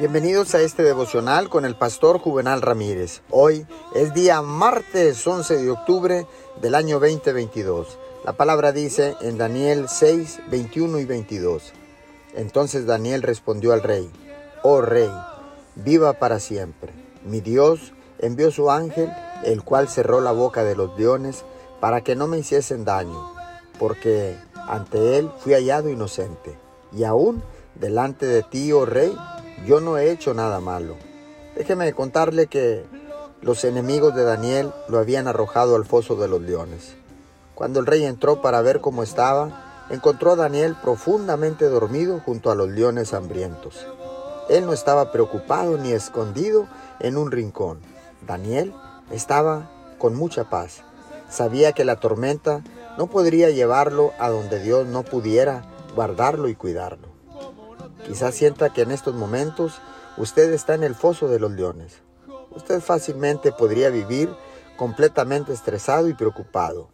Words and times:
Bienvenidos 0.00 0.54
a 0.54 0.62
este 0.62 0.82
devocional 0.82 1.50
con 1.50 1.66
el 1.66 1.76
pastor 1.76 2.20
Juvenal 2.20 2.62
Ramírez. 2.62 3.20
Hoy 3.28 3.66
es 3.94 4.14
día 4.14 4.40
martes 4.40 5.26
11 5.26 5.58
de 5.58 5.70
octubre 5.70 6.26
del 6.62 6.74
año 6.74 6.98
2022. 6.98 7.98
La 8.24 8.32
palabra 8.32 8.72
dice 8.72 9.14
en 9.20 9.36
Daniel 9.36 9.90
6, 9.90 10.40
21 10.50 11.00
y 11.00 11.04
22. 11.04 11.74
Entonces 12.34 12.86
Daniel 12.86 13.20
respondió 13.20 13.74
al 13.74 13.82
rey, 13.82 14.10
Oh 14.62 14.80
rey, 14.80 15.10
viva 15.74 16.14
para 16.14 16.40
siempre. 16.40 16.94
Mi 17.22 17.42
Dios 17.42 17.92
envió 18.20 18.50
su 18.50 18.70
ángel, 18.70 19.12
el 19.44 19.62
cual 19.62 19.90
cerró 19.90 20.22
la 20.22 20.32
boca 20.32 20.64
de 20.64 20.76
los 20.76 20.98
leones 20.98 21.44
para 21.78 22.00
que 22.00 22.16
no 22.16 22.26
me 22.26 22.38
hiciesen 22.38 22.86
daño, 22.86 23.34
porque 23.78 24.38
ante 24.66 25.18
él 25.18 25.30
fui 25.40 25.52
hallado 25.52 25.90
inocente. 25.90 26.56
Y 26.90 27.04
aún 27.04 27.42
delante 27.74 28.24
de 28.24 28.42
ti, 28.42 28.72
oh 28.72 28.86
rey, 28.86 29.14
yo 29.66 29.80
no 29.80 29.98
he 29.98 30.10
hecho 30.10 30.34
nada 30.34 30.60
malo. 30.60 30.96
Déjeme 31.56 31.92
contarle 31.92 32.46
que 32.46 32.84
los 33.42 33.64
enemigos 33.64 34.14
de 34.14 34.24
Daniel 34.24 34.72
lo 34.88 34.98
habían 34.98 35.28
arrojado 35.28 35.76
al 35.76 35.84
foso 35.84 36.16
de 36.16 36.28
los 36.28 36.40
leones. 36.40 36.94
Cuando 37.54 37.80
el 37.80 37.86
rey 37.86 38.04
entró 38.04 38.40
para 38.40 38.62
ver 38.62 38.80
cómo 38.80 39.02
estaba, 39.02 39.86
encontró 39.90 40.32
a 40.32 40.36
Daniel 40.36 40.76
profundamente 40.82 41.66
dormido 41.66 42.20
junto 42.24 42.50
a 42.50 42.54
los 42.54 42.68
leones 42.70 43.12
hambrientos. 43.12 43.86
Él 44.48 44.66
no 44.66 44.72
estaba 44.72 45.12
preocupado 45.12 45.76
ni 45.76 45.92
escondido 45.92 46.66
en 46.98 47.16
un 47.16 47.30
rincón. 47.30 47.80
Daniel 48.26 48.72
estaba 49.10 49.70
con 49.98 50.14
mucha 50.14 50.48
paz. 50.48 50.82
Sabía 51.28 51.72
que 51.72 51.84
la 51.84 51.96
tormenta 51.96 52.62
no 52.98 53.08
podría 53.08 53.50
llevarlo 53.50 54.12
a 54.18 54.30
donde 54.30 54.60
Dios 54.60 54.86
no 54.86 55.02
pudiera 55.02 55.62
guardarlo 55.94 56.48
y 56.48 56.54
cuidarlo. 56.54 57.09
Quizás 58.10 58.34
sienta 58.34 58.72
que 58.72 58.82
en 58.82 58.90
estos 58.90 59.14
momentos 59.14 59.80
usted 60.16 60.52
está 60.52 60.74
en 60.74 60.82
el 60.82 60.96
foso 60.96 61.28
de 61.28 61.38
los 61.38 61.52
leones. 61.52 62.02
Usted 62.50 62.80
fácilmente 62.80 63.52
podría 63.52 63.88
vivir 63.88 64.34
completamente 64.76 65.52
estresado 65.52 66.08
y 66.08 66.14
preocupado. 66.14 66.88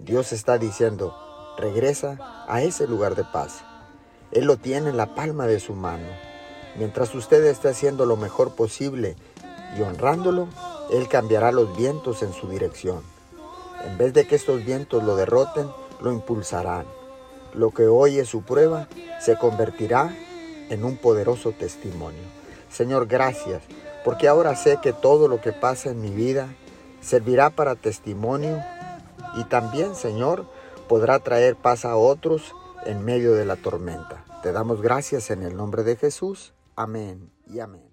Dios 0.00 0.32
está 0.32 0.58
diciendo, 0.58 1.14
regresa 1.56 2.44
a 2.48 2.60
ese 2.60 2.88
lugar 2.88 3.14
de 3.14 3.22
paz. 3.22 3.62
Él 4.32 4.46
lo 4.46 4.56
tiene 4.56 4.90
en 4.90 4.96
la 4.96 5.14
palma 5.14 5.46
de 5.46 5.60
su 5.60 5.74
mano. 5.74 6.08
Mientras 6.74 7.14
usted 7.14 7.44
esté 7.44 7.68
haciendo 7.68 8.04
lo 8.04 8.16
mejor 8.16 8.56
posible 8.56 9.14
y 9.78 9.82
honrándolo, 9.82 10.48
Él 10.90 11.06
cambiará 11.06 11.52
los 11.52 11.76
vientos 11.76 12.20
en 12.24 12.32
su 12.32 12.48
dirección. 12.48 13.02
En 13.84 13.96
vez 13.96 14.12
de 14.12 14.26
que 14.26 14.34
estos 14.34 14.64
vientos 14.64 15.04
lo 15.04 15.14
derroten, 15.14 15.68
lo 16.00 16.10
impulsarán. 16.10 16.86
Lo 17.54 17.70
que 17.70 17.86
hoy 17.86 18.18
es 18.18 18.28
su 18.28 18.42
prueba 18.42 18.88
se 19.20 19.38
convertirá 19.38 20.12
en 20.70 20.84
un 20.84 20.96
poderoso 20.96 21.52
testimonio. 21.52 22.22
Señor, 22.70 23.06
gracias, 23.06 23.62
porque 24.04 24.28
ahora 24.28 24.56
sé 24.56 24.78
que 24.82 24.92
todo 24.92 25.28
lo 25.28 25.40
que 25.40 25.52
pasa 25.52 25.90
en 25.90 26.00
mi 26.00 26.10
vida 26.10 26.54
servirá 27.00 27.50
para 27.50 27.74
testimonio 27.74 28.62
y 29.36 29.44
también, 29.44 29.94
Señor, 29.94 30.46
podrá 30.88 31.18
traer 31.18 31.56
paz 31.56 31.84
a 31.84 31.96
otros 31.96 32.54
en 32.84 33.04
medio 33.04 33.34
de 33.34 33.44
la 33.44 33.56
tormenta. 33.56 34.24
Te 34.42 34.52
damos 34.52 34.82
gracias 34.82 35.30
en 35.30 35.42
el 35.42 35.56
nombre 35.56 35.82
de 35.84 35.96
Jesús. 35.96 36.52
Amén 36.74 37.30
y 37.46 37.60
amén. 37.60 37.91